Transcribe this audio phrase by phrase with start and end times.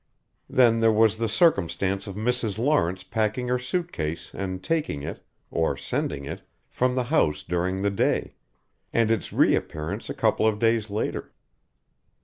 [0.49, 2.57] Then there was the circumstance of Mrs.
[2.57, 7.83] Lawrence packing her suit case and taking it, or sending it, from the house during
[7.83, 8.33] the day
[8.91, 11.31] and its reappearance a couple of days later.